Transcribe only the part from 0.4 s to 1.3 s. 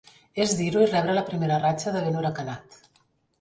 És dir-ho i rebre la